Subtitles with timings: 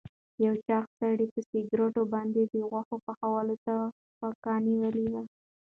[0.45, 3.75] یو چاغ سړي په سکروټو باندې د غوښو پخولو ته
[4.19, 5.21] پکه نیولې وه.